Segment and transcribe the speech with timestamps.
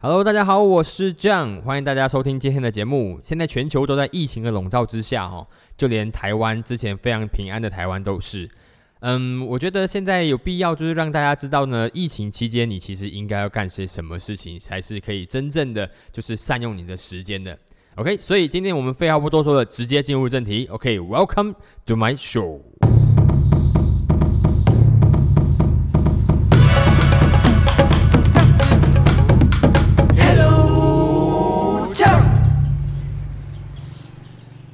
[0.00, 3.20] Hello，大家好，我是 John，欢迎大家收听今天的节目。
[3.24, 5.44] 现在全球都在疫情的笼罩之下，哈，
[5.76, 8.48] 就连台湾之前非常平安的台湾都是。
[9.00, 17.58] 嗯，我觉得现在有必要就是让大家知道呢，疫情期间你其实应该要干些什么事情，才是可以真正的就是善用你的时间的。
[17.96, 20.64] OK，所以今天我们废话不多说了，直接进入正题。
[20.66, 21.54] OK，Welcome
[21.86, 22.60] to my show。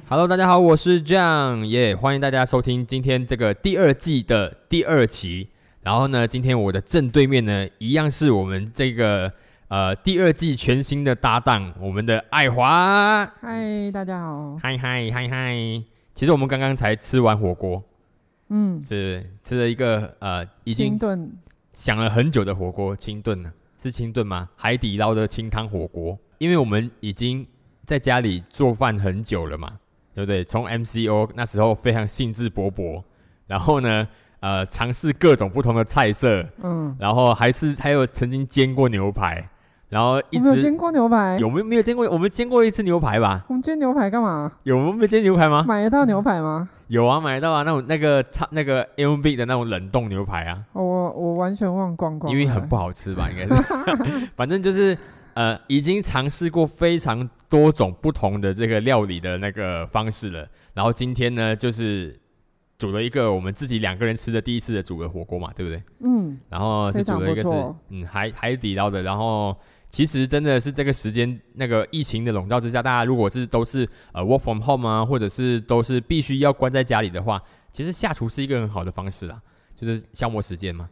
[0.07, 5.49] Hello，大家好，我是 John，耶，欢迎大家收听今天这个第二季的第二期。
[5.81, 9.33] 然后呢，今天我的正对面呢，一样是我们这个
[9.67, 13.25] 呃第二季全新的搭档，我们的爱华。
[13.41, 14.55] 嗨，大家好。
[14.61, 15.83] 嗨嗨嗨嗨！
[16.13, 17.83] 其实我们刚刚才吃完火锅，
[18.49, 21.31] 嗯，是吃了一个呃已经清炖，
[21.73, 24.49] 想了很久的火锅，清炖呢，是清炖吗？
[24.55, 27.47] 海底捞的清汤火锅，因为我们已经
[27.85, 29.79] 在家里做饭很久了嘛。
[30.15, 30.43] 对不对？
[30.43, 33.03] 从 MCO 那时候非常兴致勃勃，
[33.47, 34.07] 然后呢，
[34.39, 39.47] 呃，尝试各种不同的菜色，嗯，然后还是还有曾经煎过牛排，
[39.89, 42.07] 然后一直有煎过牛排，有没有没有煎过？
[42.09, 43.43] 我们煎过一次牛排吧？
[43.49, 44.51] 我们煎牛排干嘛？
[44.63, 45.65] 有我们没煎牛排吗？
[45.67, 46.69] 买得到牛排吗？
[46.87, 53.63] 有啊，买得到啊，那种那个差那个 M B 的那种冷冻牛排啊，哦我我完全忘光光，因为很不好吃吧，应该是，
[54.37, 54.95] 反正就是
[55.33, 60.45] 呃，已经尝试过非常多种不同的这个料理的那个方式了。
[60.73, 62.13] 然后今天呢，就是
[62.77, 65.81] 煮了一个我们自己两个人吃的第一次的煮的火锅嘛，对不对？
[66.01, 67.49] 嗯，然后是煮了一个是
[67.87, 69.55] 嗯海海底捞的，然后
[69.89, 79.41] 其实真的是这个时间那个疫情的笼罩之下，大家如果是都是呃 work from home 啊，或者是都是必须要关在家里的话，其实下厨是一个很好的方式啦，
[79.77, 80.89] 就是消磨时间嘛。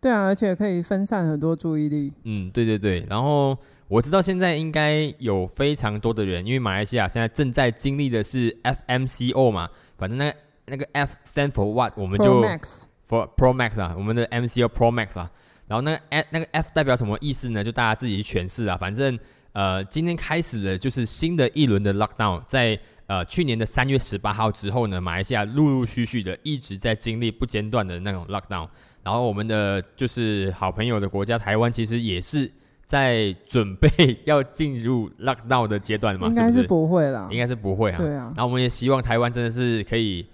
[0.00, 2.14] 对啊，而且可以分散很多注意力。
[2.24, 3.04] 嗯，对对对。
[3.10, 10.36] 然后我知道现在应该有非常多的人，因为马来西亚现在正在经历的是 FMCO 嘛，反正那个
[10.66, 15.30] 那个 F stand for what，我们就 Max，for Pro Max 啊，我们的 MCO Pro Max 啊。
[15.66, 17.62] 然后那个 F 那个 F 代表什么意思呢？
[17.62, 18.76] 就大家自己去诠释啊。
[18.76, 19.18] 反正
[19.52, 28.68] 呃，今天开始的就是新的一轮的 lockdown，在呃去年的三月十八号之后呢，马来西亚陆陆续续的一直在经历不间断的那种 lockdown。
[29.02, 32.50] 然后我们的就是好朋友的国家台湾，其实也是
[32.88, 37.28] 在准备要进入 lockdown 的阶段嘛，应该是是不会啦。
[37.30, 37.98] 应该是不会啊。
[37.98, 40.26] 对啊然，后我们也希望台湾真的是可以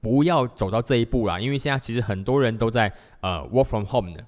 [0.00, 4.26] 不要走到这一步啦，因为现在其实很多人都在呃 work from home 的。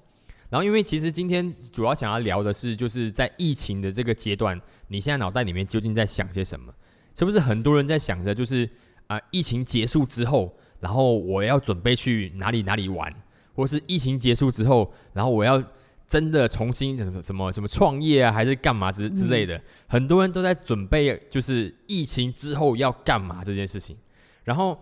[0.49, 4.57] 然后因为其实今天主要想要聊的是，就是在疫情的这个阶段，
[4.87, 6.71] 你现在脑袋里面究竟在想些什么？
[7.13, 8.63] 是不是很多人在想着就是
[9.07, 13.13] 啊、呃疫情结束之后，然后我要准备去哪里哪里玩，
[13.53, 15.61] 或是疫情结束之后，然后我要
[16.07, 23.97] 真的重新什么什么什么创业啊，还是干嘛之之类的，很多人都在准备，就是疫情之后要干嘛这件事情。
[24.43, 24.77] 然后，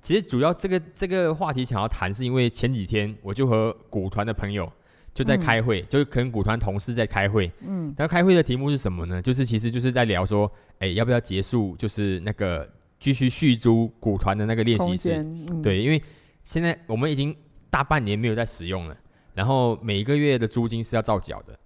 [0.00, 4.70] 其实主要这个这个话题想要谈，是因为前几天我就和股团的朋友
[5.12, 7.50] 就在开会，就是跟股团同事在开会。
[7.66, 9.20] 嗯，然后开会的题目是什么呢？
[9.20, 12.66] 就是其实就是在聊说，哎，要不要结束，就是那个
[13.00, 15.14] 继续续租股团的那个练习室。
[15.16, 16.00] 嗯，，对，因为
[16.44, 17.36] 现在我们已经
[17.68, 18.96] 大半年没有在使用了，
[19.34, 21.58] 然后每一个月的租金是要照缴的。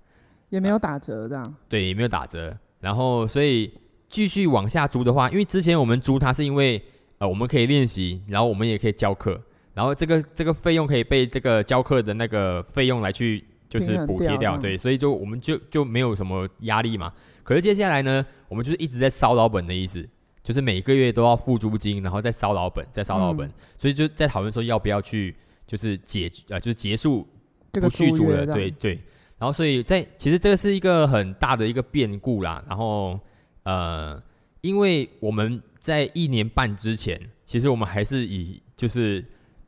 [0.51, 1.55] 也没有打折这样。
[1.69, 2.57] 对，也没有打折。
[2.81, 3.73] 然后，所以
[4.09, 6.81] 继续往下租的话，因为之前我们租它是因为
[7.19, 9.41] 呃我们可以练习，然后我们也可以教课，
[9.73, 17.13] 然后这个这个费用可以被这个教课的那个费用来去就是补贴掉，掉对，所以就我们就就没有什么压力嘛。
[17.43, 20.07] 可是接下来呢，我们就是一直在烧老本的意思，
[20.43, 25.35] 就是每个月都要付租金，然后再烧老本，再烧老本，嗯所以就在讨论说要不要去
[25.67, 27.27] 就是解呃就是结束
[27.75, 28.99] 这个不续租了，对对。
[29.37, 32.65] 然后所以在其实这个是一个很大的一个变故啦。
[32.69, 33.19] 然后
[33.65, 34.23] 呃，
[34.63, 39.23] 因为我们在一年半之前，其实我们还是以就是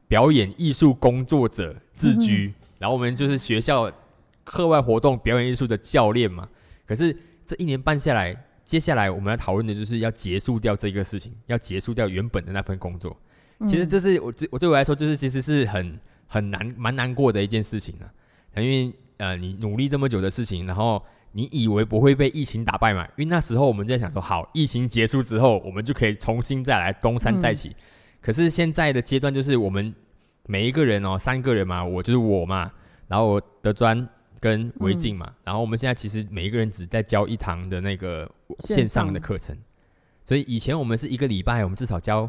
[0.08, 3.92] 表演艺术工作者自居，然后我们就是学校
[4.44, 6.48] 课外活动表演艺术的教练嘛。
[6.86, 7.14] 可是
[7.44, 8.34] 这一年半下来，
[8.64, 13.14] 接下来我们要讨论的就是要结束掉这个事情，要结束掉原本的那份工作。
[13.62, 18.06] 其实嗯这是我对我对我来说，就是其实是很很难蛮难过的一件事情啊，
[18.60, 21.02] 因为呃你努力这么久的事情，然后
[21.32, 23.04] 你以为不会被疫情打败嘛？
[23.16, 27.74] 因为那时候我们在想说，好，疫情结束之后，我们就可以重新再来东山再起。
[28.20, 29.94] 可是现在的阶段就是我们
[30.46, 32.72] 每一个人哦，三个人嘛，我就是我嘛，
[33.06, 34.08] 然后我德专
[34.40, 38.30] 跟维静嘛，然后我们现在其实每一个人只在教一堂的那个
[38.60, 39.56] 线线上的课程，
[40.24, 42.28] 所以以前我们是一个礼拜，我们至少教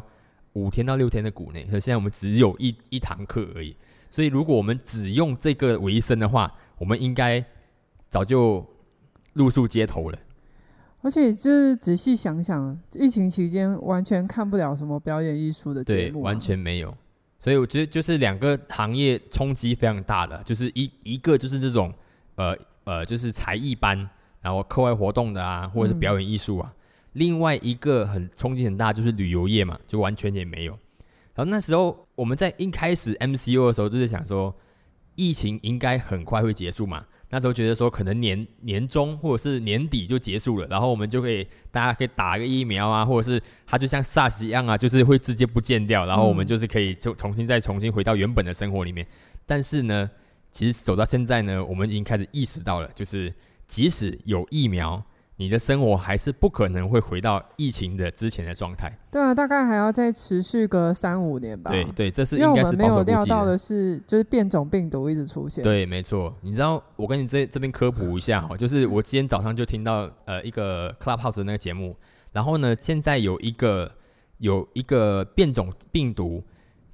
[0.52, 3.76] 五天到六天的股内，可是现在我们只有一一堂课而已。
[4.10, 7.44] 所以如果我们只用这个为生的话，我们应该
[8.08, 8.66] 早就
[9.34, 10.18] 露宿街头了。
[11.00, 16.92] 而且就是仔细想想，疫情期间完全看不了什么表演艺术的节，目、啊，完全没有。
[17.38, 21.94] 所以我觉得就是两个行业冲击非常大的，就是一一个就是这种
[22.34, 23.96] 呃呃就是才艺班，
[24.40, 26.74] 然后课外活动的啊，或者是表演艺术啊。
[27.12, 30.72] 另外一个很冲击很大就是旅游业嘛，就完全也没有。
[31.34, 34.52] 然后那时候我们在一开始 MCU 的时候，就是想说
[35.14, 37.06] 疫情应该很快会结束嘛。
[37.30, 49.06] 那时候觉得说可能年年中或者是年底就结束了，然后我们就可以大家可以打个疫苗啊，或者是它就像 SARS 一样啊，就是会直接不见掉，然后我们就是可以就重新再重新回到原本的生活里面。
[49.46, 50.10] 但是呢，
[50.50, 53.32] 其实走到现在呢，我们已经开始意识到了，就是
[53.66, 55.04] 即使有疫苗。
[55.40, 58.92] 你的生活还是不可能会回到疫情的之前的状态。
[59.08, 61.70] 对啊，大概还要再持续个三五年吧。
[61.70, 66.34] 对对，这是因为我应该是们没有料到的是，就是变种病毒一直出现。，对，没错。
[66.40, 71.96] 你知道，我跟你这这边科普一下哦，就是我今天早上就听到呃一个 Clubhouse 的那个节目，
[72.32, 73.88] 然后呢，现在有一个
[74.38, 76.42] 有一个变种病毒，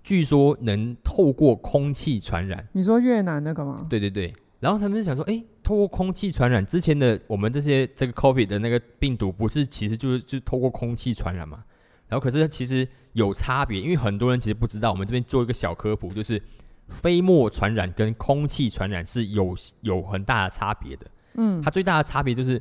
[0.02, 2.68] 据说能透过空气传染。
[2.72, 3.86] 你说越南那个吗？
[3.88, 11.64] 对对对，然后他们就想说，哎，透过空气传染，之前的我们这些这个 COVID 的那个病毒，不是其实就是就透过空气传染嘛？
[12.06, 16.40] 然后可是其实有差别，因为很多人其实不知道，我们这边做一个小科普，就是
[16.88, 21.06] 飞沫传染跟空气传染是有有很大的差别的。
[21.36, 22.60] 嗯它最大的差别就是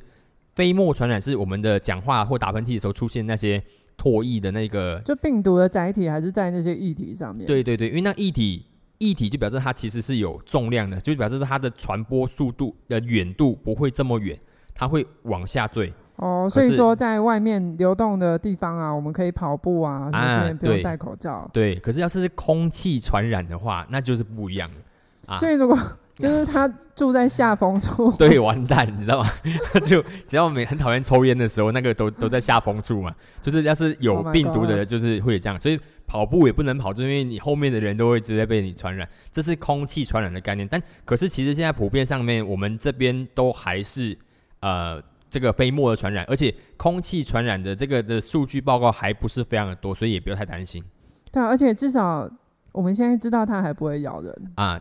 [0.55, 3.61] 飞沫传染是我们的讲话或打喷嚏的时候出现那些
[3.97, 8.65] 唾液的那个就病毒的载体还是在那些液体上面。，对对对，因为那液体
[8.99, 14.37] 液体就表示它其实是有重量的，就表示它的传播速度的远度不会这么远，
[14.73, 15.93] 它会往下坠。
[16.17, 21.49] 哦，所以说在外面流动的地方啊，我们可以跑步啊，什么啊不用戴口罩。
[21.51, 24.77] 对，可是要是空气传染的话，那就是不一样了
[25.25, 25.35] 啊。
[25.37, 25.75] 所以如果
[26.15, 29.29] 就是他住在下风处， 对，完蛋，你知道吗？
[29.83, 33.13] 就只要每很讨厌抽烟的时候，那个都都在下风处嘛。
[33.41, 35.59] 就是要是有 Oh 病毒的人，就是会这样。
[35.59, 40.67] 所以跑步也不能跑，就是因为你后面的人都会直接被你传染，这是空气传染的概念。
[40.67, 44.15] 但可是其实现在普遍上面，我们这边都还是
[44.59, 45.01] 呃
[45.31, 50.83] 这个飞沫的传染，而且空气传染的这个的数据报告还不是非常的多，所以也不要太担心
[51.31, 52.29] 对啊，而且至少
[52.71, 54.51] 我们现在知道它还不会咬人。
[54.55, 54.79] 啊。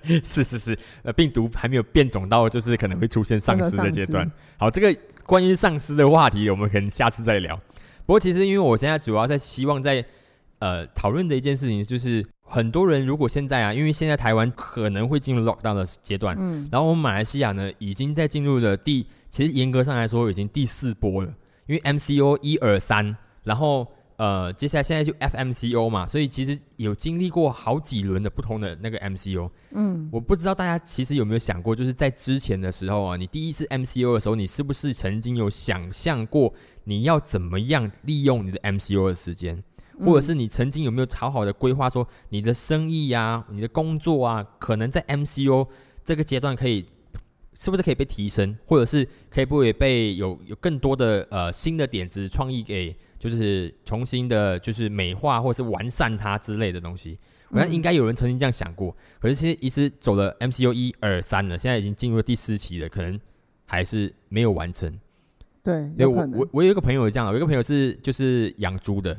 [0.22, 4.30] 是是是，呃，病毒还没有变种到就是可能会出现丧尸的阶段。
[4.56, 7.56] 好，这个关于丧尸的话题，我们可能下次再聊。
[8.04, 10.04] 不过其实因为我现在主要在希望在
[10.58, 21.32] 呃讨论的一件事情，就是很多人如果现在啊，因为现在台湾可能会进入 lockdown 的阶段，嗯，然后我们马来西亚呢已经在进入了第，其实严格上来说已经第四波了，
[21.66, 23.86] 因为 MCO 一二三，然后
[24.22, 29.50] 呃接下来现在就 FMCO 嘛，所以其实有经历过好几轮的不同的那个 MCO。
[29.72, 36.54] 嗯，我不知道大家其实有没有想过，就是在之前的时候啊，你第一次 MCO 的时候，你是不是曾经有想象过
[36.84, 39.60] 你要怎么样利用你的 MCO 的时间，
[39.98, 40.06] 嗯。
[40.06, 45.66] 或者是你曾经有没有好好的规划说你的生意呀、你的工作啊，可能在 MCO
[46.04, 46.86] 这个阶段可以
[47.54, 57.16] 是不是可以被提升，或者是可以不可以被有有更多的呃新的点子创意给就是重新的就是美化或者是完善它之类的东西。
[57.50, 63.20] 我想嗯应该有人曾经这样想过，可是其实一直走了 MCU 一二三了，现在已经进入了第四期了，可能
[63.64, 64.98] 还是没有完成。
[65.62, 66.48] 对，因为我有我。
[66.50, 69.16] 我有一个朋友是这样，我有一个朋友是就是养猪的，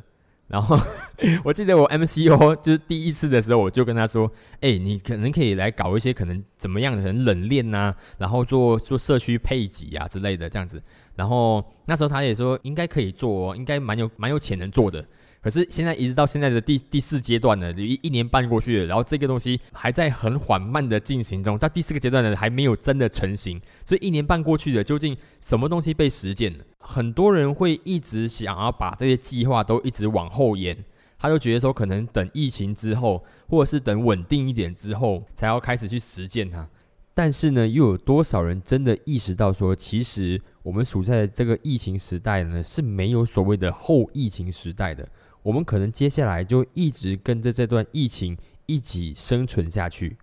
[0.48, 0.78] 然后
[1.46, 4.30] 我记得我 MCU 就是第一次的时候，我就跟他说，
[4.60, 10.82] 哎、你可能可以来搞一些可能怎么样的，可能冷链呐、然后做做社区配给啊之类的这样子。
[11.16, 15.06] 然后那时候他也说应该可以做哦，应该蛮有蛮有潜能做的。
[15.42, 26.64] 可是现在一直到现在的第第四阶段呢，一一年半过去了，然后这个东西还在很缓慢的进行中，在第四个阶段呢还没有真的成型，所以一年半过去了，究竟什么东西被实践了？
[26.80, 30.78] 很多人会一直想要把这些计划都一直往后延，
[31.20, 36.70] 他就觉得说可能等疫情之后，或者是等稳定一点之后，才要开始去实践它。
[37.14, 45.08] 但是呢，又有多少人真的意识到说，其实我们处在这个疫情时代呢，是没有所谓的后疫情时代的。
[45.44, 50.18] 我们可能接下来就一直跟着这段疫情一起生存下去。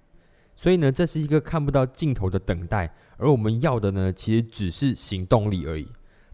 [0.57, 5.87] 所以呢，这是一个看不到尽头的等待，而我们要的呢，其实只是行动力而已。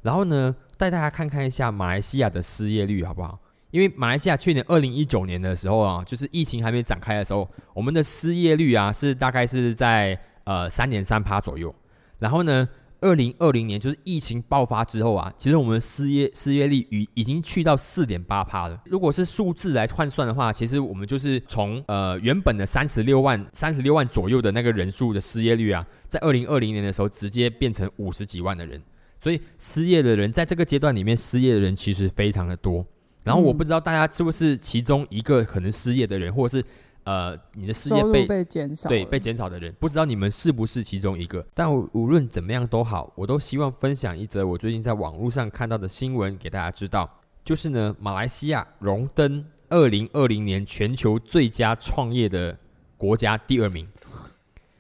[0.02, 3.40] 然后呢，带大家看看一下马来西亚的失业率好不好？
[3.72, 11.75] 因为马来西亚去年二零一九年的时候啊，就是疫情还没展开的时候，我们的失业率啊是大概是在呃三点三趴左右。
[12.18, 12.66] 然后呢，
[13.00, 18.80] 二零二零年就是疫情爆发之后啊，其实我们失业失业率已已经去到四点八趴了。
[18.86, 28.82] 如果是数字来换算的话，其实我们就是从呃原本的三十六万三十六万左右的那个人数的失业率啊，在二零二零年的时候直接变成五十几万的人。
[29.20, 32.86] 所以失业的人在这个阶段里面，失业的人其实非常的多。
[33.24, 36.64] 然后我不知道大家是不是其中一个可能失业的人，或者是。
[37.06, 41.46] 呃，你的事业被被减少，对被减少的人，不知道你们是不是其中一个。
[41.54, 47.08] 但无论怎么样都好，我都希望分享一则我最近在网络上看到的新闻给大家知道。
[47.44, 52.58] 就是呢，马来西亚荣登二零二零年全球最佳创业的
[52.96, 53.86] 国家第二名。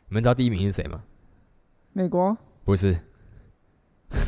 [0.08, 1.00] 你们知道第一名是谁吗？
[1.92, 2.36] 美国？
[2.64, 2.98] 不是。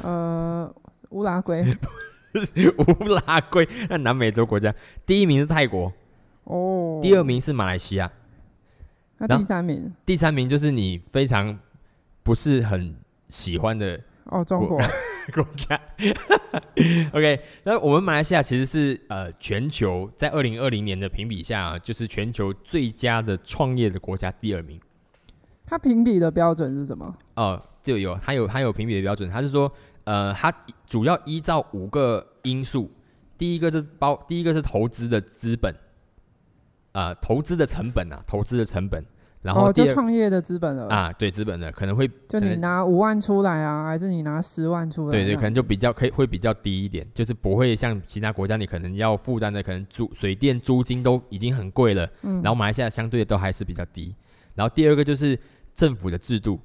[0.04, 0.72] 呃，
[1.10, 1.64] 乌拉圭。
[2.78, 4.72] 乌拉圭，那南美洲国家。
[5.04, 5.92] 第一名是泰国。
[6.48, 8.10] 哦，第二名是马来西亚，
[9.18, 9.92] 那第三名？
[10.06, 11.58] 第三名就是你非常
[12.22, 12.96] 不是很
[13.28, 14.80] 喜欢的哦，中国
[15.34, 15.78] 国家。
[17.12, 24.80] OK，那我们马来西亚其实是呃全球在二零二零年的评比下，就是全球最佳的创业的国家第二名。
[25.66, 27.14] 它评比的标准是什么？
[27.34, 29.70] 哦，就有它有它有评比的标准，它是说
[30.04, 30.50] 呃，它
[30.86, 32.90] 主要依照五个因素，
[33.36, 35.74] 第一个是包，第一个是投资的资本。
[36.98, 39.04] 啊，投资的成本啊，投资的成本，
[39.40, 45.12] 然后就创业的资本了啊，对，资本的可能会就你拿五万出来啊，还是你拿十万出来？
[45.12, 54.12] 对对，可能就比较可以会比较低一点，就是不会像其他国家，你可能要负担的可能租水电租金都已经很贵了，嗯，然后马来西亚相对的都还是比较低。
[54.56, 55.38] 然后第二个就是
[55.76, 56.58] 政府的制度，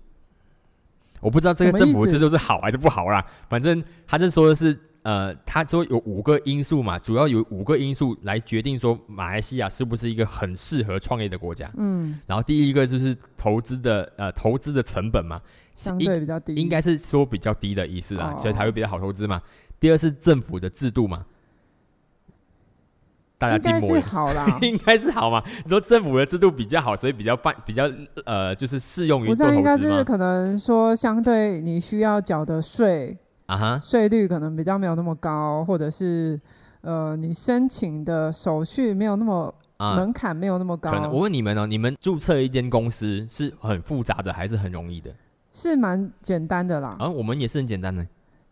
[1.21, 4.75] 我不知道这个政府制度是好还是不好啦，反正他这说的是。
[5.03, 11.69] 呃，他说有五个因素嘛，主要有五个因素来决定说马来西亚是不是一个很适合创业的国家。
[11.75, 15.41] 嗯，然后第一个就是投资的呃投资的成本嘛，
[15.75, 19.41] 相对比较低，应该是说比较低的意思啦，所以才会比较好投资嘛。
[19.77, 21.25] 第二是政府的制度嘛，
[23.37, 25.43] 大家应该是好啦， 应该是好嘛。
[25.65, 27.91] 你说政府的制度比较好，所以比较办比较
[28.23, 33.17] 呃就是适用于做投资应该是可能说相对你需要缴的税。
[33.45, 36.39] 啊哈，税率可能比较没有那么高，或者是
[36.81, 40.91] 呃，你申请的手续没有那么门槛没有那么高。
[40.91, 45.11] 可能我问你们哦，你们注册一间公司是很复杂的还是很容易的？
[45.51, 46.95] 是蛮简单的啦。
[46.99, 48.05] 啊，我们也是很简单的。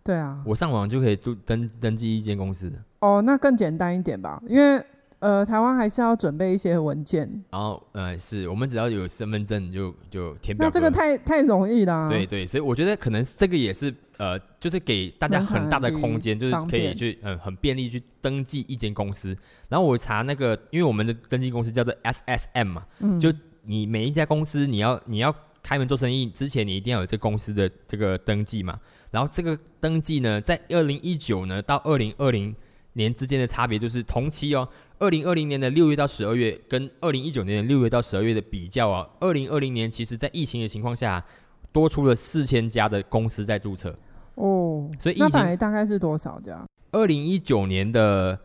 [0.03, 2.71] 对啊，我上网就可以注登登记一间公司。
[2.99, 4.83] 哦，那更简单一点吧，因为。
[5.21, 7.21] 呃，台湾还是要准备一些文件。
[7.51, 10.67] 然后，呃，是我们只要有身份证就就填表。
[10.67, 12.09] 那这个太太容易啦。
[12.09, 19.37] 对对，所以我觉得可能这个也是呃，就是给大家很大的空间，就是可以去呃很便利去登记一间公司。
[19.69, 23.31] 然后我查那个，因为我们的登记公司叫做 SSM 嘛，嗯就
[23.63, 28.79] 你每一家公司你要你要开门做生意之前，你一定要有这公司的这个登记嘛。
[29.11, 32.55] 然后这个登记呢，在二零一九呢到二零二零
[32.93, 34.67] 年之间的差别就是同期哦。
[35.01, 41.25] 二零二零年的六月到十二月，跟二零一九年的六月到十二月的比较啊，二零二零年其实在疫情的情况下，
[41.71, 43.97] 多出了四千家的公司在注册
[44.35, 44.87] 哦。
[44.99, 46.63] 所以那本来大概是多少家？
[46.91, 48.39] 二零一九年的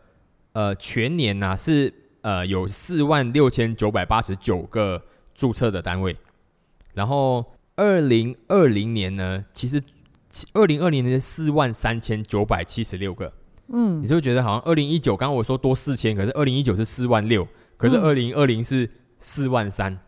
[0.55, 5.03] 呃全年呐是呃有四万六千九百八十九个
[5.35, 6.17] 注册的单位，
[6.95, 7.45] 然后
[7.75, 9.79] 二零二零年呢，其实
[10.55, 13.31] 二零二零年是四万三千九百七十六个。
[13.69, 17.47] 嗯，你是不是觉得好像二零一九，刚刚我说多四千，可是二零一九是四万六，
[17.77, 19.99] 可是二零二零是四万三，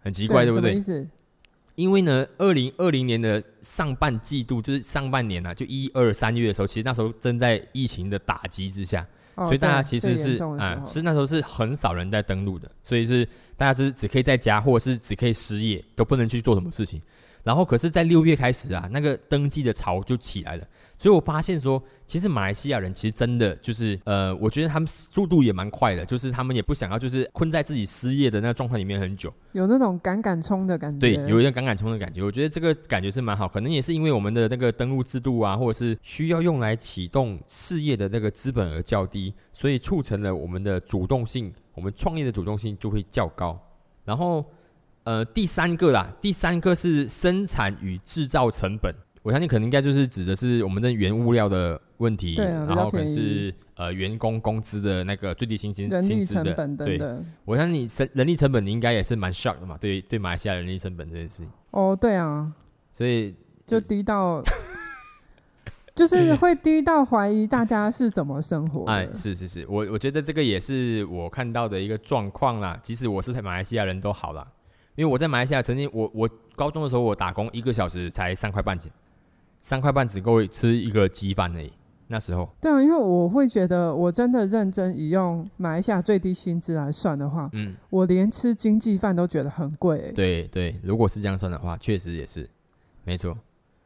[0.00, 0.74] 很奇怪，对不对？
[0.74, 1.06] 意思？
[1.74, 13.24] 因为呢，二零二零年的上半季度就是上半年啊，就一二三月的时候，其实那时候正在疫情的打击之下，所以大家其实是啊，是那时候是很少人在登录的，所以是
[13.56, 17.00] 大家是只可以在家，或者是只可以失业，都不能去做什么事情。
[17.44, 20.66] 然后可是，在六月开始啊，那个登记的潮就起来了。
[20.98, 30.98] 所以我发现说，其实马来西亚人其实真的就是，呃，我觉得他们速度也蛮快的，就是他们也不想要就是困在自己失业的那个状态里面很久，有那种赶赶冲的感觉。
[30.98, 32.20] 对，有一个赶赶冲的感觉。
[32.22, 43.56] 我觉得这个感觉是蛮好，可能也是因为我们的那个登录制度啊，或者是需要用来启动事业的那个资本额较低，所以促成了我们的主动性，我们创业的主动性就会较高。
[44.04, 44.44] 然后，
[45.04, 48.92] 呃，第三个啦，第三个是生产与制造成本。
[49.28, 56.98] 我相信可能应该就是指的是我们的原物料的问题，然后可能是呃员工工资的那个最低薪金、薪资的，对。
[57.44, 61.50] 我相信你人人力成本你应该也是蛮 shock 的嘛，对对，马来西亚人力成本这件事情。
[61.72, 62.50] 哦，对啊，
[62.94, 63.34] 所以
[63.66, 64.42] 就低到，
[65.94, 68.86] 就是会低到怀疑大家是怎么生活。
[68.86, 72.80] 哎，是是是，我我觉得这个也是我看到的一个状况啦。
[72.82, 74.48] 即使我是马来西亚人都好啦，
[74.94, 76.30] 因为我在马来西亚曾经我我。
[76.58, 78.90] 高中的时候我打工一个小时才三块半钱，
[79.68, 81.70] 三块半只够吃一个鸡饭而已。
[82.06, 90.10] 那时候，对啊，因为我会觉得，我真的认真以用马来西亚最低薪资来算的话，嗯，我连吃经济饭都觉得很贵。
[90.14, 92.48] 对对，如果是这样算的话，确实也是，
[93.04, 93.36] 没错。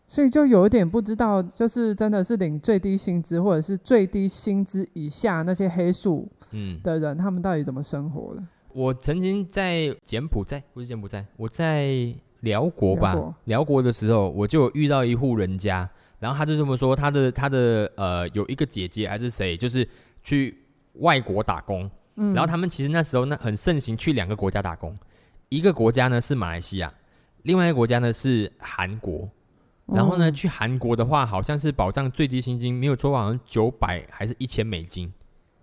[0.06, 8.44] 所以就有一点不知道，就是真的是领最低薪资或者是最低薪资以下那些黑数嗯的人，他们到底怎么生活的？
[8.72, 13.34] 我曾经在柬埔寨，不是柬埔寨，我在辽国吧？
[13.46, 15.88] 辽国的时候，我就遇到一户人家。
[16.20, 19.88] 然后他就这么说，他的他的呃有一个姐姐还是谁，就是
[20.22, 20.56] 去
[21.00, 21.90] 外国打工。
[22.14, 24.96] 嗯，然后他们其实那时候呢很盛行去两个国家打工，
[25.48, 26.92] 一个国家呢是马来西亚，
[27.42, 29.28] 另外一个国家呢是韩国。
[29.86, 35.12] 然后呢去韩国的话，好像是保障最低薪金，没有错，好像九百还是一千美金。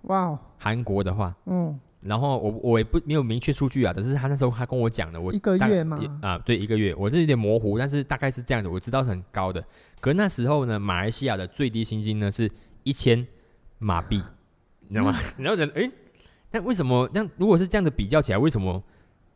[0.03, 1.79] 哇，韩国的话，嗯。
[2.01, 5.99] 然后我我也不没有明确数据啊，只是他那时候他跟我讲的，我一个月吗？
[6.21, 9.61] 啊，对，一个月，我这有点模糊，但是大概是这样子，我知道是很高的。
[9.99, 12.49] 可是那时候呢，马来西亚的最低薪金呢是
[12.83, 13.27] 一千
[13.79, 14.21] 马币，
[14.87, 15.17] 你知道吗？
[15.37, 15.91] 然后人哎，
[16.51, 17.09] 那为什么？
[17.13, 18.81] 那如果是这样的比较起来，为什么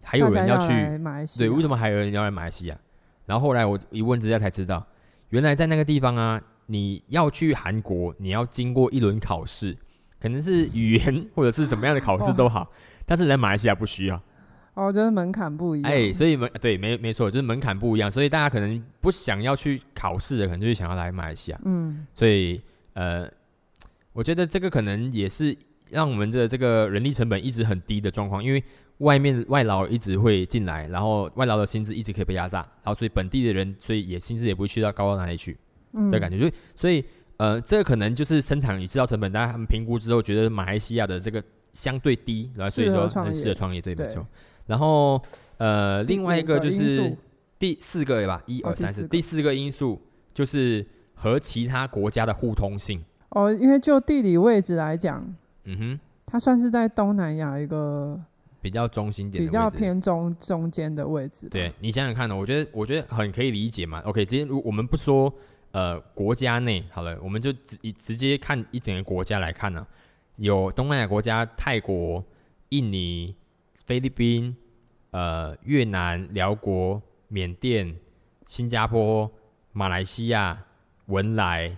[0.01, 1.45] 还有人要去马来西亚？
[1.45, 2.77] 对，为什么还有人要来马来西亚？
[3.25, 4.85] 然后后来我一问之下才知道，
[5.29, 9.77] 原来在那个地方啊，你要去韩国，你要经过一轮考试。
[10.23, 12.71] 可能是语言或者是什么样的考试都好，
[13.05, 14.19] 但是来马来西亚不需要。
[14.73, 15.91] 哦，就是门槛不一样。
[15.91, 21.59] 哎，所以门对没没错，就是门槛不一样，所以大家可能不想要去考试的，可能就是想要来马来西亚。
[21.65, 22.61] 嗯，所以
[22.93, 23.29] 呃，
[24.13, 25.55] 我觉得这个可能也是
[25.89, 28.63] 让我们的这个人力成本一直很低的状况，因为
[28.99, 35.57] 外面外劳一直会进来，然后外劳的薪资一直可以被压榨，然后所以本地的人所以也薪资也不会去到高到哪里去
[36.09, 37.03] 的感觉，所以所以。
[37.37, 44.25] 呃，这个可能就是生产与制造成本，大家他们评估之后觉得马来西亚的这个相对低，然后所以说很适合创业，对，没错。
[44.67, 45.21] 然后
[45.57, 47.17] 呃，另外一个就是
[47.57, 49.99] 第四个吧，一二三四，第四个因素
[50.33, 50.85] 就是
[51.15, 53.03] 和其他国家的互通性。
[53.29, 55.25] 哦，因为就地理位置来讲，
[55.63, 58.17] 嗯哼，它算是在东南亚一个
[58.61, 61.49] 比较中心点，比较偏中中间的位置。
[61.49, 63.99] 对你想想看呢，我觉得我觉得很可以理解嘛。
[64.01, 65.33] OK，今天如我们不说。
[65.73, 69.85] 呃，国家内好了，我们就直直接看一整个国家来看呢，
[70.35, 72.23] 有东南亚国家泰国、
[72.69, 73.35] 印尼、
[73.83, 74.55] 菲律宾、
[75.09, 77.97] 呃越南、辽国、缅甸、
[78.45, 79.31] 新加坡、
[79.71, 80.63] 马来西亚、
[81.07, 81.75] 文莱，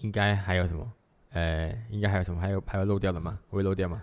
[0.00, 0.90] 应该还有什么？
[1.32, 2.40] 呃，应该还有什么？
[2.40, 3.38] 还有还有漏掉的吗？
[3.50, 4.02] 会漏掉吗？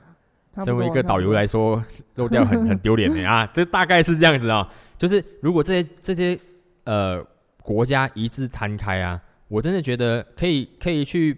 [0.64, 3.50] 身为一个导游来说，漏掉很很丢脸的啊！
[3.52, 6.40] 这大概是这样子啊，就是如果这些这些
[6.84, 7.26] 呃。
[7.62, 11.38] 国家一致摊开啊，我真的觉得可以可以去，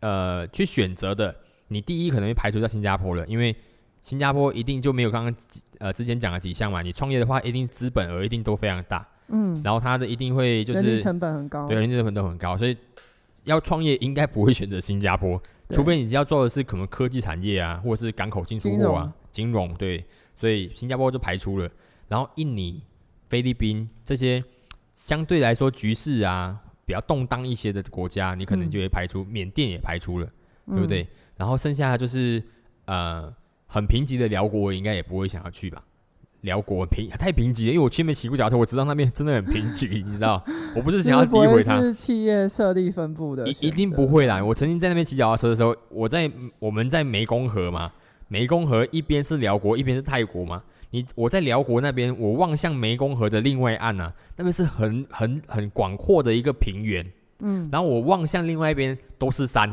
[0.00, 1.34] 呃，去选择的。
[1.68, 3.54] 你第一可能会排除掉新加坡了，因为
[4.00, 5.34] 新加坡一定就没有刚刚
[5.78, 6.80] 呃之前讲的几项嘛。
[6.80, 12.76] 你创业的话，一定资本额一定都非常大，嗯，然后它的一定会就是人力成本很高，对，人力成本都很高，所以
[13.44, 20.04] 要创业应该不会选择新加坡，除非你要做的是可能科技产业啊，或者是港口进出货啊，金融对，
[20.36, 21.68] 所以新加坡就排除了。
[22.08, 22.82] 然后印尼、
[23.28, 24.42] 菲律宾这些。
[24.96, 30.26] 相对来说，局势啊比较动荡一些的国家，你可能就会排除缅甸也排除了，
[30.70, 31.06] 对不对？
[31.36, 32.42] 然后剩下就是
[32.86, 33.30] 呃
[33.66, 35.84] 很贫瘠的辽国，应该也不会想要去吧？
[36.40, 40.42] 辽国贫太贫瘠了，因为我去没骑过脚车，我知道那边真的很贫瘠， 你知道？
[40.74, 44.42] 我不是想要诋毁它，是企业设立分布的，一一定不会啦。
[44.42, 47.92] 我曾经在那边骑脚踏车的时候，我在我们在湄公河嘛，
[48.30, 50.62] 湄公河一边是辽国，一边是泰国嘛。
[50.90, 57.04] 你我在辽国那边，我望向湄公河的另外岸呢，那边是很很很广阔的一个平原，
[57.40, 59.68] 嗯，然后我望向另外一边都是山，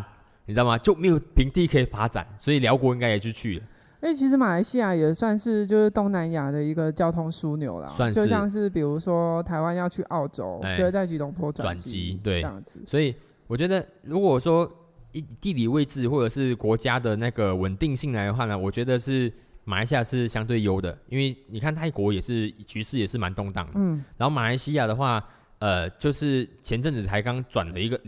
[0.45, 0.77] 你知道吗？
[0.77, 3.65] 就没有平地可以发展，所以辽国应该也就去了。
[4.01, 12.81] 哎，其实马来西亚也算是就是东南亚的一个交通枢纽啦，算是，就像是比如说台湾要去澳洲，就会在吉隆坡转机，对，这样子。
[12.85, 13.15] 所以
[13.47, 14.69] 我觉得，如果说
[15.11, 19.31] 一地理位置或者是国家的那个稳定性来的话呢，我觉得是。
[19.65, 23.73] 马来西亚是相对优的，因为你看泰国也是局势也是蛮动荡的。
[23.75, 25.23] 嗯，然后马来西亚的话，
[25.59, 27.99] 呃，就是前阵子才刚转了一个，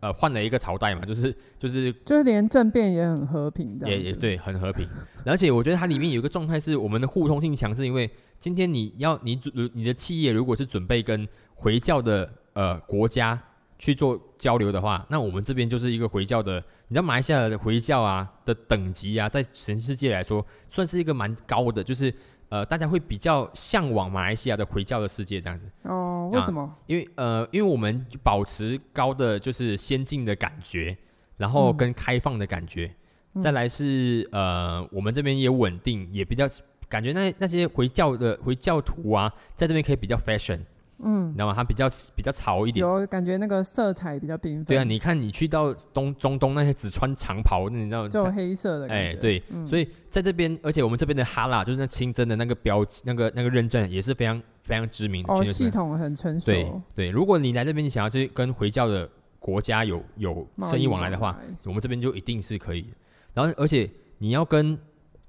[0.00, 4.88] 呃，换了一个朝代嘛，就是就是就是连政变也很和平的，也也对，很和平。
[5.24, 13.40] 而且我觉得它里面有一个状态是我们的互通性强，是因为今天你要你准你的企业如果是准备跟回教的呃国家。
[13.80, 22.14] 去做交流的话，那我们这边就是一个回教的，你知道马来西亚的回教啊的等级啊，在全世界来说算是一个蛮高的，就是
[22.50, 25.66] 呃大家会比较向往马来西亚的回教的世界这样子。
[25.84, 26.70] 哦，为什么？
[26.86, 30.94] 因为呃，因为我们保持高的就是先进的感觉，
[31.38, 32.94] 然后跟开放的感觉，
[33.42, 36.46] 再来是呃我们这边也稳定，也比较
[36.86, 40.60] 感觉那那些回教的回教徒啊，在这边可以比较 fashion。
[41.02, 41.52] 嗯，知道吗？
[41.54, 44.64] 它比较比较潮一点，有感觉那个色彩比较缤纷。
[44.64, 48.88] 对啊，你看你去到东中东那些只穿长袍，你知道就黑色的。
[48.88, 55.32] 哎，对，所以在这边，而且我们这边的哈拉就是那清真的那个标那个那个认证也是非常非常知名的。
[55.32, 56.46] 哦，系统很成熟。
[56.46, 59.08] 对对，如果你来这边，你想要去跟回教的
[59.38, 62.86] 国家有有生意往来的话，我们这边就一定是可以。
[63.32, 64.78] 然后，而且你要跟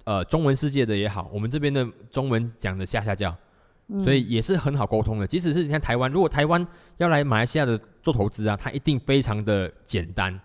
[0.04, 3.34] 呃中文世界的也好，我们这边的中文讲的下下教。
[4.04, 6.66] 所以也是很好沟通的，即使是你看台湾，如果台湾
[6.98, 10.40] 要来马来西亚的做投资啊，它一定非常的简单。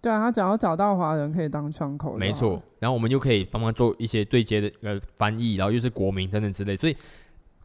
[0.00, 2.62] 对啊，他只要找到华人可以当窗口，没错。
[2.78, 6.96] 然后我们又可以帮忙做一些对接的呃翻译，然后又是国民等等之类，所以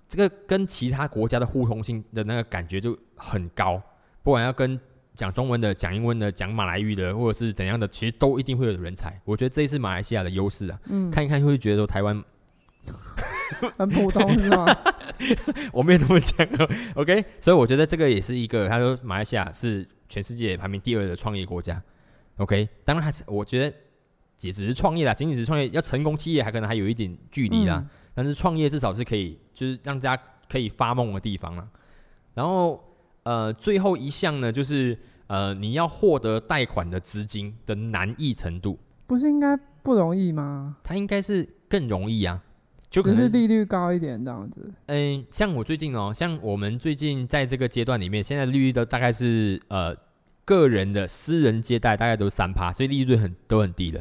[0.07, 3.81] 这个跟其他国家的互通性的那个感觉就很高。
[4.23, 4.79] 不管要跟
[5.13, 9.19] 讲中文的、讲英文的、讲马来语的，或者是怎样的，其实都一定会有人才。
[9.25, 10.79] 我觉得这是马来西亚的优势啊。
[10.85, 12.23] 嗯，看一看会觉得说台湾。
[13.77, 14.65] 很普通是吗？
[15.71, 16.47] 我没有这么讲
[16.95, 17.25] ，OK。
[17.39, 21.81] 所以我觉得这个也是一个，他说马来西亚是全世界排名第二的创业国家
[22.37, 22.67] ，OK。
[22.83, 23.75] 当然还是我觉得
[24.41, 27.85] 也只是创业啦，仅仅是创业，要成功企业还可能还有一点距离啦。
[28.13, 31.67] 但是创业至少是可以，就是让大家可以发梦的地方了。
[32.33, 32.83] 然后
[33.23, 40.77] 呃，最后一项呢，就是呃，你要获得贷款的资金的难易程度，不是应该不容易吗？
[40.83, 42.43] 它应该是更容易啊。
[42.93, 44.71] 就只是利率高一点这样子。
[44.85, 49.95] 嗯，像我最近哦，像我们最近在这个阶段里面，现在利率都大概是呃
[50.45, 53.99] 个人的私人借贷大概都是三趴，所以利率很都很低的。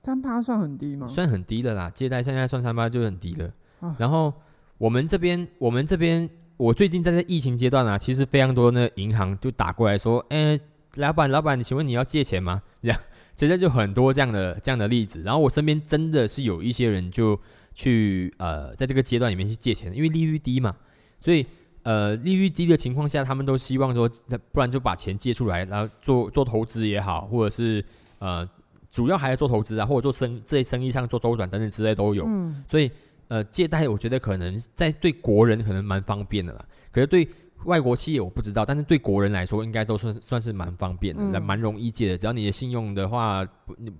[0.00, 1.08] 三趴算很低吗？
[1.08, 3.50] 算很低的啦，借贷现在算三趴就很低了。
[3.98, 4.32] 然后
[4.78, 10.56] 我们这边，我们这边，我最近在这疫情阶段啊，其实非常多那银行就打过来说，哎，
[10.94, 12.62] 老板，老板，请问你要借钱吗？
[12.80, 13.00] 这样，
[13.34, 15.20] 现在就很多这样的这样的例子。
[15.22, 17.36] 然后我身边真的是有一些人就。
[17.80, 20.76] 去呃，在这个阶段里面去借钱，因为利率低嘛，
[21.18, 21.46] 所以
[21.82, 24.06] 呃，利率低的情况下，他们都希望说，
[24.52, 27.82] 不然就把钱借出来，然后做做投资也好，或者是
[28.18, 28.46] 呃，
[28.90, 32.22] 主要还是做投资啊，或者做生这些生意上做周转等等之类都有。
[32.26, 32.62] 嗯。
[32.68, 32.90] 所以
[33.28, 36.62] 呃，借贷我觉得可能在对国人可能蛮方便的啦，
[36.92, 37.26] 可是对
[37.64, 42.18] 外国企业我不知道，但是对国人来说应该都算算是蛮方便的，蛮容易借的。
[42.18, 43.42] 只要你的信用的话，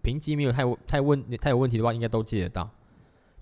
[0.02, 2.70] 评级没有太太问太有问题的话，应该都借得到。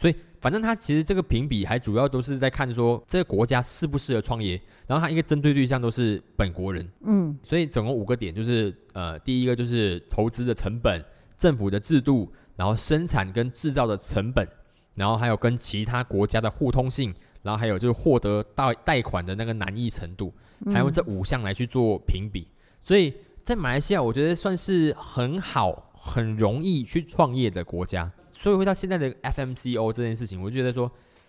[0.01, 11.05] 所以，反正他其实这个评比还主要都是在看说这个国家适不适合创业，然后他一个针对对象都是本国人，嗯，所以总共五个点，就是呃，第一个就是投资的成本、
[11.37, 14.47] 政府的制度，然后生产跟制造的成本，
[14.95, 20.33] 然后还有跟其他国家的互通性，然后还有就是获得贷贷款的那个难易程度，
[20.73, 22.47] 还用这五项来去做评比。
[22.81, 28.11] 所以在马来西亚，我觉得算是很好、很容易去创业的国家。
[28.39, 30.89] 所以回到现在的 FMCO 这件事情，我就觉得说，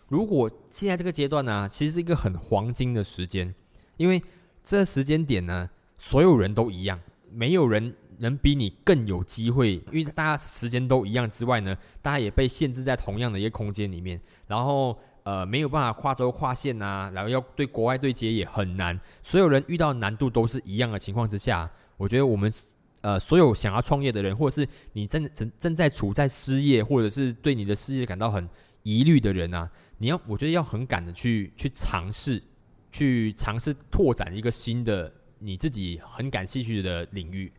[0.10, 3.52] 如果现在这个阶段呢，其实是一个很黄金的时间，
[3.98, 4.22] 因为
[4.64, 5.68] 这时间点呢，
[5.98, 7.00] 所有人都一样，
[7.32, 22.52] 没有人能比你更有机会，因为大家时间都一样之外呢，大家也被限制在同样的一个空间里面，然后呃没有办法跨州跨县啊，然后要对国外对接也很难，所有人遇到难度都是一样的情况之下，我觉得我们。
[23.02, 28.48] 呃，所有想要创业的人，或者是你正正正在处在失业，或者是对你的事业感到很
[28.84, 32.44] 疑虑的人啊，你要我觉得要很敢的去去尝试，
[32.92, 35.10] 去尝试拓展一个新的
[35.40, 37.50] 你自己很感兴趣的领域，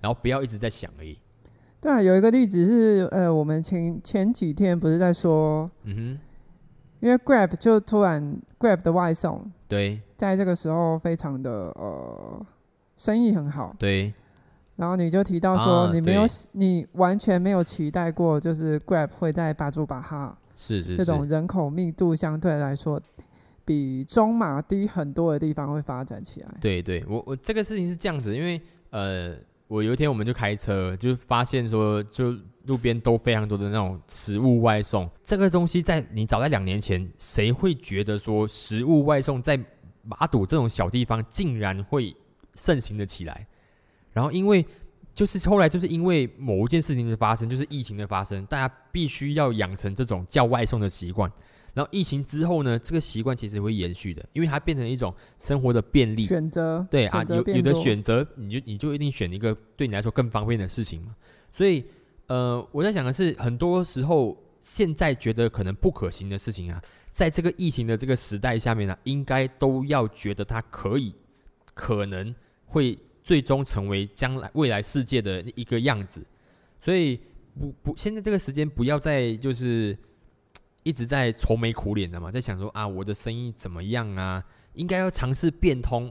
[0.00, 1.18] 然后不要一直在想而已。
[1.80, 6.18] 对啊，有一个例子是，呃，我们前前几天不是在说，嗯哼，
[7.00, 12.46] 因为 Grab 就突然 Grab 的外送，对，在这个时候非常的呃
[12.96, 14.14] 生意很好，对。
[14.78, 23.02] 然后你就提到说，你没有，你完全没有期待过，就是 Grab 会在巴珠巴哈，是是这种人口密度相对来说
[23.64, 26.48] 比中马低很多的地方会发展起来。
[26.60, 28.60] 对对，我我这个事情是这样子，因为
[28.90, 29.34] 呃，
[29.66, 32.32] 我有一天我们就开车，就发现说，就
[32.66, 39.58] 路边都非常多的那种食物外送，这个东西在你早在两年前，谁会觉得说食物外送在
[40.04, 42.14] 马堵这种小地方竟然会
[42.54, 43.44] 盛行的起来？
[44.12, 44.64] 然后，因为
[45.14, 51.30] 就是后来就是因为某一件事情的发生，就是疫情的发生，大家必须要养成这种叫外送的习惯。
[51.74, 56.84] 然后疫情之后呢，这个习惯其实会延续的，因为它变成一种生活的便利选择。
[56.90, 61.14] 对啊，有有的选择，你就你就一定选一个对你来说更方便的事情嘛。
[61.52, 61.84] 所以，
[62.26, 71.14] 呃，我在想的是，很多时候现在觉得可能不可行的事情啊，在这个疫情的这个时代下面呢，应该都要觉得它可以，
[71.74, 72.34] 可能
[72.66, 72.98] 会。
[73.28, 76.24] 最终成为将来未来世界的一个样子，
[76.80, 77.20] 所以
[77.60, 79.94] 不不，现在这个时间不要再就是
[80.82, 84.42] 一直在愁眉苦脸的嘛，在想说啊，我的生意怎么样啊？
[84.72, 86.10] 应该要尝试变通，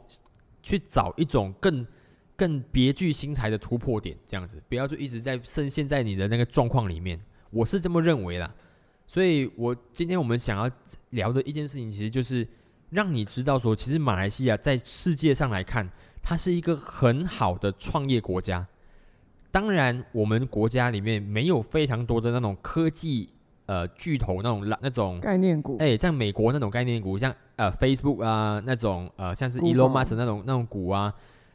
[0.62, 1.84] 去找一种更
[2.36, 7.20] 更别具新裁的突破点，这样子，不要就一直在深陷在你的那个状况里面。
[7.50, 8.54] 我是这么认为啦。
[9.08, 10.70] 所以，我今天我们想要
[11.10, 12.48] 聊的一件事情，其实就是
[12.92, 15.90] 让你知道说，其实马来西亚在世界上来看，
[16.30, 18.68] 它是一个很好的创业国家。
[19.50, 23.30] 当然，我们国家里面没有非常多的那种科技
[23.66, 31.14] 呃巨头那种那种概念股，哎，像美国那种概念股，像呃 Facebook 啊那种呃像是 Elon Musk 那种那种股啊，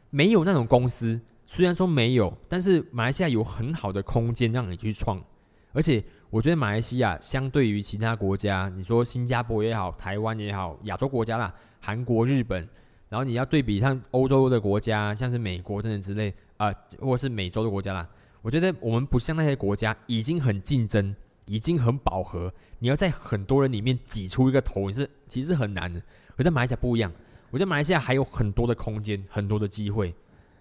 [0.09, 1.21] 没有那种公司。
[1.45, 5.23] 虽然说没有，但是马来西亚有很好的空间让你去创，
[5.71, 6.03] 而且。
[6.31, 12.67] 我觉得马来西亚相对于其他国家，你说新加坡也好，台湾也好，亚洲国家啦，韩国、日本，
[13.13, 18.09] 然后你要对比像欧洲的国家，像是美国等等之类啊，或是美洲的国家啦，
[18.41, 26.01] 我觉得我们不像那些国家已经很竞争，已经很饱和，你要在很多人里面挤出一个头，是其实很难的。
[26.37, 27.13] 而在马来西亚不一样，
[27.51, 30.11] 我觉得马来西亚还有很多的空间，很多的机会，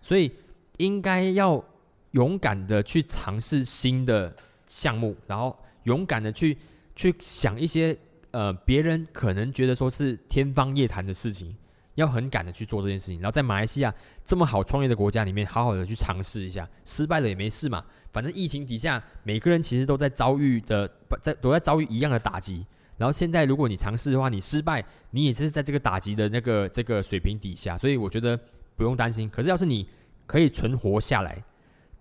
[0.03, 0.31] 所以
[0.77, 1.65] 应该要
[2.11, 4.37] 勇敢的去尝试新的
[4.67, 5.57] 项目，然后。
[5.85, 6.57] 勇敢的去
[6.95, 7.99] 去想一些
[8.31, 11.57] 呃别人可能觉得说是天方夜谭的事情，
[11.95, 13.21] 要很敢的去做这件事情。
[13.21, 17.85] 然后在马来西亚这么好创业的国家里面，好好的去尝试一下，失败了也没事嘛。
[18.13, 22.65] 反正疫情底下，每个人其实都在遭遇的，在都在遭遇一样的打击。
[22.99, 28.39] 然后现在如果你尝试的话，你失败，你也是在这个打击的那个这个水平底下，所以我觉得
[28.77, 29.29] 不用担心。
[29.31, 29.89] 可是要是你
[30.27, 31.43] 可以存活下来，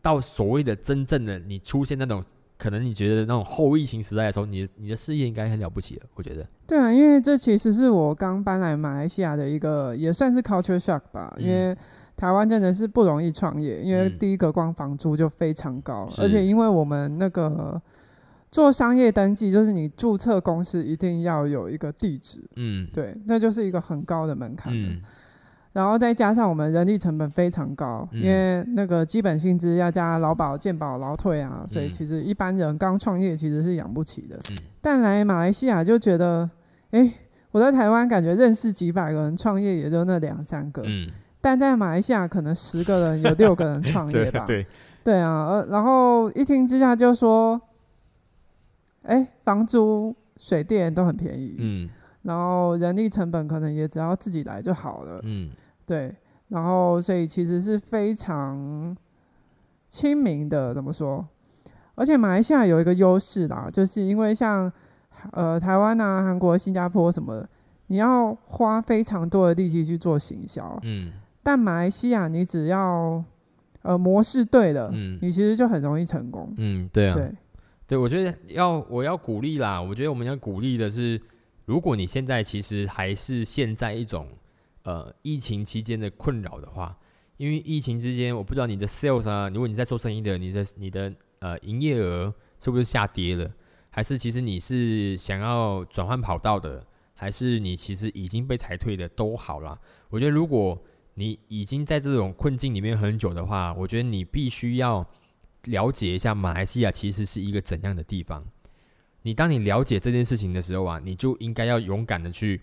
[0.02, 2.24] 到所谓的真正的你出现那种。
[2.62, 6.04] 可能你觉得那种后疫情时代的时候，你你的事业应该很了不起了。
[6.14, 11.36] 我觉得，对啊，因为这其实是我刚搬来马来西亚的一个，也算是 culture shock 吧。
[11.40, 11.76] 因为
[12.16, 17.82] 台湾真的是不容易创业，因为第一个光房租就非常高，而且因为我们那个
[18.52, 24.72] 做商业登记，就是你注册公司一定要有一个地址，嗯，对，那就是一个很高的门槛。
[25.74, 34.38] 然后再加上我们人力成本非常高，因为那个基本薪资要加劳保、健保、劳退啊，所以其实一般人刚创业其实是养不起的。
[34.82, 36.50] 但来马来西亚就觉得，
[36.90, 37.10] 哎，
[37.52, 40.84] 我在台湾感觉认识几百个人创业也就那两三个，
[41.40, 44.44] 但在马来西亚可能十个人有六个人创业吧。
[44.48, 44.66] 对
[45.06, 47.62] 对啊，呃，然后一听之下就说，
[49.04, 51.56] 哎，房租、水电都很便宜。
[51.60, 51.90] 嗯。
[52.24, 55.50] 然后人力成本可能也只要自己来就好了，嗯，
[55.88, 56.16] 对，
[56.50, 58.96] 然后所以其实是非常
[59.90, 61.28] 亲民的，怎么说？
[61.96, 64.72] 而且马来西亚有一个优势啦，就是因为像
[65.32, 67.44] 呃台湾啊、韩国、新加坡什么，
[67.88, 73.24] 你要花非常多的力气去做行销，嗯，但马来西亚你只要
[73.82, 77.32] 呃模式对了，嗯，你其实就很容易成功，嗯，对啊，对，
[77.88, 81.20] 对我觉得要我要鼓励啦，我觉得我们要鼓励的是。
[81.66, 84.28] 如果你现在其实还是陷在一种
[84.84, 86.98] 呃疫情期间的困扰的话，
[87.38, 93.52] 因为疫情之间，我不知道你的 sales 啊，如果你在做生意的，你的你的呃营业额是不是下跌了，
[93.90, 99.80] 还是其实你是想要转换跑道的，还是你其实已经被裁退的都好了。
[100.10, 100.80] 我觉得如果
[101.14, 105.06] 你已经在这种困境里面很久的话，我觉得你必须要
[105.64, 108.46] 了解一下马来西亚其实是一个怎样的地方。
[109.24, 112.60] 你当你了解这件事情的时候啊，你就应该要勇敢的去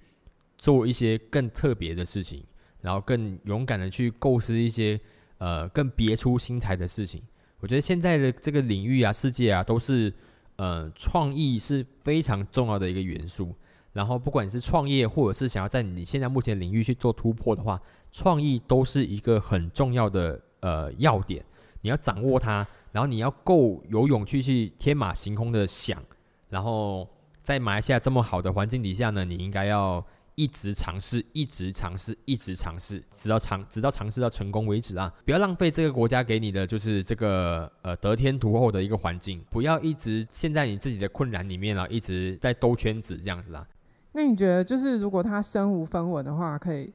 [0.56, 2.42] 做一些更特别的事情，
[2.80, 4.98] 然后更勇敢的去构思一些
[5.38, 7.22] 呃更别出心裁的事情。
[7.60, 10.12] 我觉得现在的这个领域啊、世界啊，都是
[10.56, 13.54] 呃创意是非常重要的一个元素。
[13.92, 21.44] 然后不管你是创业，或者是想要在你现在目前领域去做突破的话，创意都是一个很重要的呃要点。
[21.80, 26.02] 你要掌握它，然后你要够有勇气去天马行空的想。
[26.48, 27.08] 然后
[27.42, 35.12] 在马来西亚这么好的环境底下呢，你应该要一直尝试，一直尝试，一直尝试，直到尝，直到尝试到成功为止啊！
[35.24, 43.66] 不要浪费这个国家给你的就是这个呃得天独厚的一个环境，不要一直陷在你自己的困难里面啊，一直在兜圈子这样子啦。
[44.12, 46.92] 那你觉得，就是如果他身无分文的话，可以？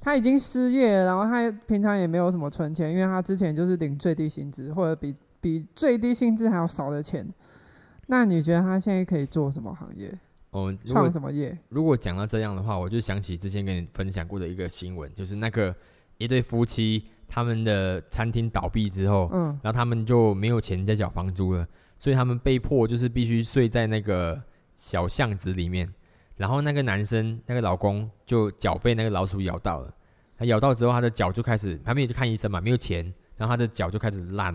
[0.00, 7.26] 他已经失业，然后他平常也没有什么存钱，因为他之前就是领最低薪资，或者比比最低薪资还要少的钱。
[8.10, 10.10] 那你觉得他现在可以做什么行业？
[10.50, 11.56] 哦，创什么业？
[11.68, 15.74] 如果讲到这样的话，我就想起之前跟你分享过的一个新闻，就是那个
[16.16, 21.68] 一对夫妻，他们的餐厅倒闭之后，嗯，然后他们就没有钱再缴房租了，
[21.98, 24.40] 所以他们被迫就是必须睡在那个
[24.74, 25.92] 小巷子里面。
[26.34, 29.94] 然后那个男生，那个老公就脚被那个老鼠咬到了，
[30.38, 33.04] 他咬到之后，他的脚就开始，还没有去看医生嘛，没有钱，
[33.36, 34.54] 然后他的脚就开始烂，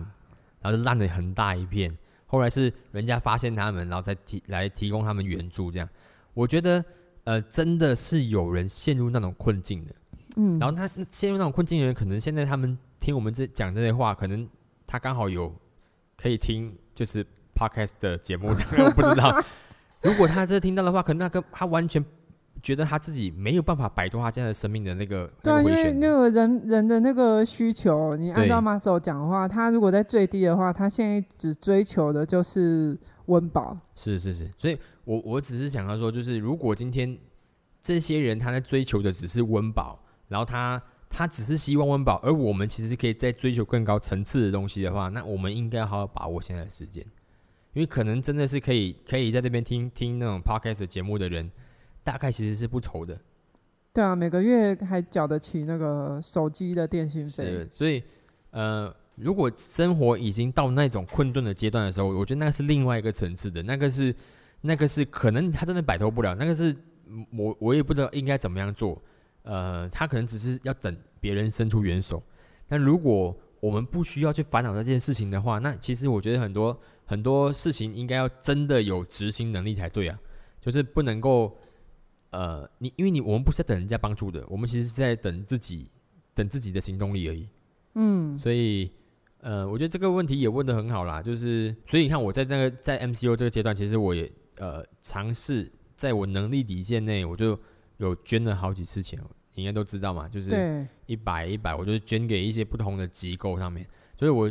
[0.60, 1.96] 然后就烂的很大一片。
[2.34, 5.88] 后来是人家发现他们，然后再提来提供他们援助，这样。
[6.32, 6.84] 我觉得，
[7.22, 9.94] 呃，真的是有人陷入那种困境的，
[10.36, 14.48] 嗯，然后他陷入那种困境的人，可能现在他们听我们这讲这些话，可能
[14.84, 15.54] 他刚好有
[16.16, 19.40] 可以听，就是 podcast 的节目， 我不知道。
[20.02, 22.04] 如果他这听到的话，可能那个他完全。
[22.64, 33.76] 觉得他自己没有办法摆脱他这样的生命的那个对啊，因为那个人人的那个需求，你按照 m a s 讲的话，他如果在最低的话，他现在只追求的就是温饱。
[33.94, 37.14] 是是是，所以我我只是想要说，就是如果今天
[37.82, 47.04] 这些人他在追求的只是温饱，然后他他只是希望温饱，而我们其实可以在追求更高层次的东西的话，那我们应该好好把握现在的时间，
[47.74, 51.50] 因为可能真的是可以可以在这边听听那种 podcast 节目的人。
[52.04, 53.18] 大概其实是不愁的，
[53.94, 57.66] 对啊，每个月还缴得起那个手机的电信费。
[57.72, 58.02] 所以，
[58.50, 64.14] 呃，如果生活已经到那种困顿的阶段的时候，我觉得那个是另外一个层次的，那个是
[64.60, 66.76] 那个是可能他真的摆脱不了，那个是
[67.34, 69.00] 我我也不知道应该怎么样做。
[69.44, 72.22] 呃，他可能只是要等别人伸出援手。
[72.68, 80.18] 但如果我们不需要去烦恼这件事情的话，那其实我觉得很多很多事情应该要真的有执行能力才对啊，
[80.60, 81.56] 就是不能够。
[82.34, 85.88] 呃，你因为你我们不是在等人家帮助的，我们其实是在等自己，
[86.34, 87.48] 等自己的行动力而已。
[87.94, 88.90] 嗯，所以
[89.38, 97.56] 呃，我觉得这个问题也问的很好啦，就是所以你看我在那个在 MCO 这个阶段，其实我也呃尝试在我能力底线内，我就
[97.98, 99.16] 有捐了好几次钱，
[99.54, 103.86] 你应该都知道嘛，就是一百一百，我就捐给一些不同的机构上面，
[104.18, 104.50] 所以我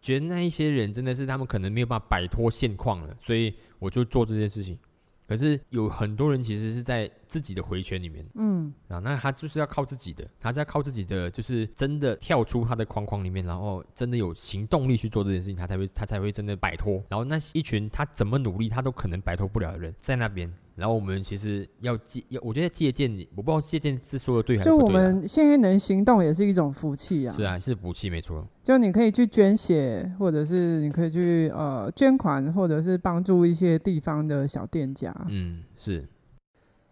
[0.00, 4.78] 觉得那一些人真的是他们可能没有办法摆脱现况了，所以我就做这件事情。
[5.26, 17.02] 可是有很多人其实是在自己的回圈里面，嗯，啊，那他就是要靠自己的，他是要靠自己的，就是真的跳出他的框框里面，然后真的有行动力去做这件事情，他才会他才会真的摆脱。
[17.08, 20.52] 然后那一群他怎么努力他都可能摆脱不了的人，在那边。
[20.76, 27.32] 然后我们其实要借，要我觉得借鉴你，我不知道借鉴是说的对还是就我们现在能行动也是一种福气啊。
[27.32, 28.44] 是啊，是福气，没错。
[28.62, 35.14] 就你可以去捐血，或者是你可以去呃捐款，或者是帮助一些地方的小店家。
[35.28, 36.04] 嗯，是。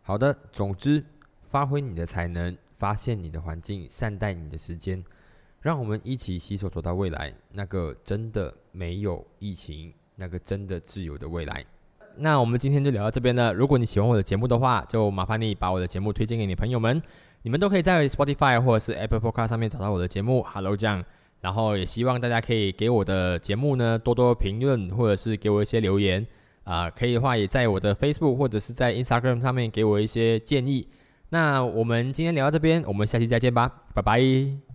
[0.03, 1.05] 好的，总之，
[1.49, 5.03] 发挥你的才能，发现你的环境，善待你的时间，
[5.61, 11.65] 让我们一起携手走到未来，那个真的没有疫情，那个真的自由的未来。
[12.19, 13.53] 那我们今天就聊到这边了。
[13.53, 17.01] 如果你喜欢我的节目的话，就麻烦你把我的节目推荐给你朋友们。
[17.43, 20.43] 你们都可以在 Spotify 或者是 Apple Podcast 上面找到我的节目。
[20.53, 21.05] Hello，这样。
[21.41, 26.27] 然后也希望大家可以给我的节目呢多多评论，或者是给我一些留言。
[26.65, 30.87] 啊，可以的话也在我的 Facebook 或者是在 Instagram 上面给我一些建议。
[31.31, 34.72] 那我们今天聊到这边，我们下期再见吧，拜拜。